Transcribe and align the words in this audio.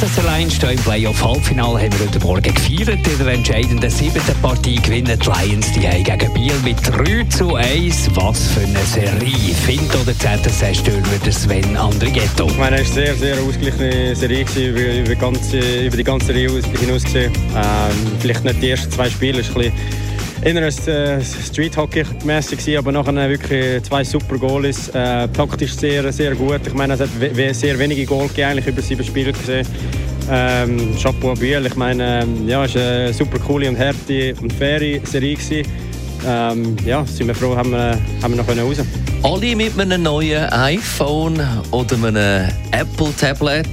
Zehntes 0.00 0.24
allein 0.24 0.50
stehen 0.50 0.70
im 0.70 0.78
Playoff-Halbfinale 0.78 1.82
haben 1.82 1.92
wir 1.92 2.06
heute 2.06 2.20
Morgen 2.20 2.54
gefeiert. 2.54 3.06
In 3.06 3.18
der 3.18 3.34
entscheidenden 3.34 3.90
siebten 3.90 4.34
Partie 4.40 4.76
gewinnen 4.76 5.18
die 5.18 5.28
Lions 5.28 5.70
die 5.72 5.86
Heim 5.86 6.04
gegen 6.04 6.32
Biel 6.32 6.54
mit 6.64 6.78
3 6.86 7.24
zu 7.24 7.54
1. 7.54 8.08
Was 8.14 8.48
für 8.48 8.60
eine 8.60 8.78
Serie. 8.78 9.54
Find 9.66 9.94
oder 9.94 10.16
ZSC 10.18 10.74
Stürmer 10.74 11.30
Sven 11.30 11.76
Andrighetto. 11.76 12.46
Ich 12.46 12.56
meine, 12.56 12.80
es 12.80 12.96
war 12.96 13.02
eine 13.02 13.14
sehr, 13.14 13.14
sehr 13.14 13.42
ausgeglichene 13.42 14.16
Serie 14.16 14.46
über, 14.56 15.00
über, 15.00 15.14
ganze, 15.16 15.58
über 15.58 15.96
die 15.98 16.04
ganze 16.04 16.28
Serie 16.28 16.48
hinaus. 16.48 17.04
Ähm, 17.14 17.30
vielleicht 18.20 18.44
nicht 18.44 18.62
die 18.62 18.70
ersten 18.70 18.90
zwei 18.90 19.10
Spiele, 19.10 19.40
ist 19.40 19.50
ein 19.50 19.54
bisschen 19.54 19.72
ein 20.42 20.56
äh, 20.56 21.22
Street 21.22 21.76
Hockey 21.76 22.02
mäßig 22.24 22.78
aber 22.78 22.92
nachher 22.92 23.28
wirklich 23.28 23.82
zwei 23.82 24.02
super 24.02 24.38
Goals. 24.38 24.88
Äh, 24.88 25.28
taktisch 25.28 25.74
sehr, 25.74 26.10
sehr 26.12 26.34
gut. 26.34 26.66
Ich 26.66 26.72
meine, 26.72 26.94
es 26.94 27.00
hat 27.00 27.10
sehr 27.52 27.78
wenige 27.78 28.06
gegeben, 28.06 28.30
eigentlich 28.44 28.66
über 28.66 28.80
sieben 28.80 29.04
Spiele 29.04 29.32
gesehen. 29.32 29.66
Ähm, 30.32 30.96
Chapeau 30.96 31.34
Biel, 31.34 31.66
ich 31.66 31.74
meine, 31.74 32.22
ähm, 32.22 32.48
ja, 32.48 32.64
es 32.64 32.74
war 32.76 32.82
eine 32.82 33.12
super 33.12 33.38
coole 33.40 33.68
und 33.68 33.76
harte 33.76 34.34
und 34.40 34.52
faire 34.52 35.00
Serie 35.04 35.34
gewesen. 35.34 35.68
Ähm, 36.24 36.76
ja, 36.84 37.04
sind 37.04 37.26
wir 37.26 37.34
froh, 37.34 37.56
haben 37.56 37.72
wir, 37.72 37.98
haben 38.22 38.36
wir 38.36 38.42
noch 38.42 38.48
raus 38.48 38.76
Alle 39.22 39.56
mit 39.56 39.78
einem 39.80 40.04
neuen 40.04 40.44
iPhone 40.52 41.40
oder 41.72 41.96
einem 41.96 42.48
Apple 42.70 43.12
Tablet, 43.18 43.66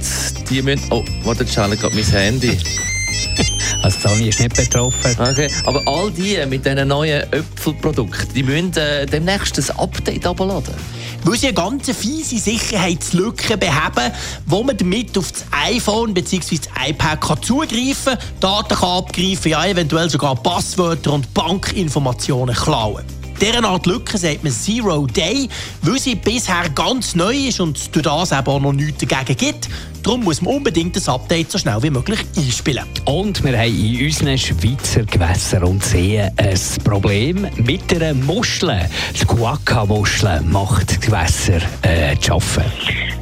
die 0.50 0.62
müssen... 0.62 0.82
Oh, 0.90 1.04
warte, 1.24 1.44
jetzt 1.44 1.54
schaue 1.54 1.72
ich 1.74 1.80
gerade 1.80 1.94
mein 1.94 2.04
Handy. 2.04 2.58
Also 3.82 4.08
Sony 4.08 4.28
ist 4.28 4.40
nicht 4.40 4.56
betroffen. 4.56 5.16
Okay, 5.18 5.48
aber 5.64 5.82
all 5.86 6.10
die 6.10 6.38
mit 6.48 6.66
diesen 6.66 6.88
neuen 6.88 7.22
Äpfelprodukten, 7.32 8.34
die 8.34 8.42
müssen 8.42 8.76
äh, 8.76 9.06
demnächst 9.06 9.56
ein 9.58 9.78
Update 9.78 10.26
abladen. 10.26 10.74
Weil 11.24 11.38
sie 11.38 11.48
eine 11.48 11.54
ganz 11.54 11.90
fiese 11.90 12.38
Sicherheitslücke 12.38 13.56
beheben, 13.56 14.12
wo 14.46 14.62
man 14.62 14.76
damit 14.76 15.16
auf 15.18 15.32
das 15.32 15.44
iPhone 15.50 16.14
bzw. 16.14 16.58
das 16.58 16.88
iPad 16.88 17.20
kann 17.20 17.42
zugreifen 17.42 18.14
kann, 18.14 18.18
Daten 18.40 18.74
kann 18.74 18.88
abgreifen, 18.88 19.50
ja 19.50 19.66
eventuell 19.66 20.08
sogar 20.08 20.34
Passwörter 20.36 21.12
und 21.12 21.32
Bankinformationen 21.34 22.54
klauen. 22.54 23.17
Dieser 23.40 23.62
Art 23.64 23.86
Lücke 23.86 24.18
sagt 24.18 24.42
man 24.42 24.52
Zero 24.52 25.06
Day, 25.06 25.48
weil 25.82 25.98
sie 26.00 26.16
bisher 26.16 26.68
ganz 26.74 27.14
neu 27.14 27.34
ist 27.34 27.60
und 27.60 27.94
durch 27.94 28.02
das 28.02 28.32
eben 28.32 28.46
auch 28.48 28.60
noch 28.60 28.72
nichts 28.72 29.06
dagegen 29.06 29.36
gibt. 29.36 29.68
Darum 30.02 30.24
muss 30.24 30.42
man 30.42 30.56
unbedingt 30.56 30.96
das 30.96 31.08
Update 31.08 31.52
so 31.52 31.58
schnell 31.58 31.80
wie 31.82 31.90
möglich 31.90 32.18
einspielen. 32.36 32.84
Und 33.04 33.44
wir 33.44 33.56
haben 33.56 33.78
in 33.78 34.06
unseren 34.06 34.38
Schweizer 34.38 35.04
Gewässern 35.04 35.64
und 35.64 35.84
Seen 35.84 36.30
ein 36.36 36.58
Problem 36.82 37.46
mit 37.58 37.94
einer 37.94 38.14
Muschel. 38.14 38.88
Die 39.20 39.24
Quagga-Muschel 39.24 40.40
macht 40.40 40.90
die 40.90 41.00
Gewässer 41.06 41.60
äh, 41.82 42.16
zu 42.18 42.34
arbeiten. 42.34 42.72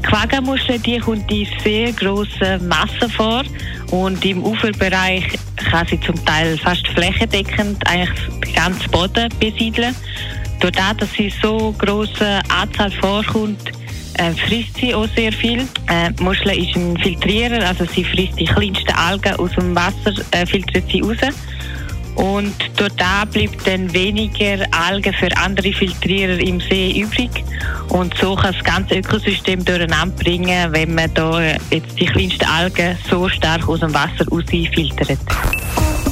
Quagga-Muschel 0.02 0.78
die 0.78 0.98
kommt 0.98 1.30
in 1.30 1.46
sehr 1.62 1.92
grossen 1.92 2.68
Massen 2.68 3.10
vor 3.10 3.42
und 3.90 4.24
im 4.24 4.44
Uferbereich 4.44 5.24
kann 5.76 5.86
sie 5.88 6.00
zum 6.00 6.24
Teil 6.24 6.56
fast 6.56 6.88
flächendeckend 6.88 7.86
eigentlich 7.86 8.18
den 8.42 8.90
Boden 8.90 9.28
besiedeln. 9.38 9.94
Dadurch, 10.58 10.96
dass 10.96 11.12
sie 11.12 11.30
so 11.42 11.74
große 11.76 12.40
Anzahl 12.48 12.90
vorkommt, 12.92 13.60
äh, 14.14 14.30
frisst 14.32 14.78
sie 14.78 14.94
auch 14.94 15.06
sehr 15.14 15.30
viel. 15.32 15.68
Äh, 15.88 16.10
Muschel 16.22 16.52
ist 16.52 16.76
ein 16.76 16.96
Filtrierer, 16.96 17.68
also 17.68 17.84
sie 17.84 18.04
frisst 18.04 18.40
die 18.40 18.46
kleinsten 18.46 18.94
Algen 18.94 19.34
aus 19.34 19.50
dem 19.52 19.76
Wasser, 19.76 20.14
äh, 20.30 20.46
filtriert 20.46 20.90
sie 20.90 21.00
raus. 21.00 21.18
Und 22.14 22.54
dort 22.78 22.96
bleibt 23.30 23.66
dann 23.66 23.92
weniger 23.92 24.64
Algen 24.70 25.12
für 25.12 25.28
andere 25.36 25.74
Filtrierer 25.74 26.38
im 26.38 26.58
See 26.58 27.02
übrig. 27.02 27.44
Und 27.90 28.16
so 28.16 28.34
kann 28.34 28.54
das 28.54 28.64
ganze 28.64 28.94
Ökosystem 29.00 29.62
durcheinander 29.62 30.16
bringen, 30.24 30.72
wenn 30.72 30.94
man 30.94 31.12
da 31.12 31.38
jetzt 31.70 32.00
die 32.00 32.06
kleinsten 32.06 32.46
Algen 32.46 32.96
so 33.10 33.28
stark 33.28 33.68
aus 33.68 33.80
dem 33.80 33.92
Wasser 33.92 34.26
rausfiltert. 34.30 35.18